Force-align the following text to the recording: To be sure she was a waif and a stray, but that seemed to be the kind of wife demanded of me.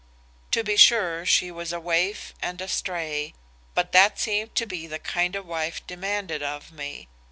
To 0.49 0.63
be 0.63 0.77
sure 0.77 1.27
she 1.27 1.51
was 1.51 1.71
a 1.71 1.79
waif 1.79 2.33
and 2.41 2.59
a 2.59 2.67
stray, 2.67 3.35
but 3.75 3.91
that 3.91 4.19
seemed 4.19 4.55
to 4.55 4.65
be 4.65 4.87
the 4.87 4.97
kind 4.97 5.35
of 5.35 5.45
wife 5.45 5.85
demanded 5.85 6.41
of 6.41 6.71
me. 6.71 7.07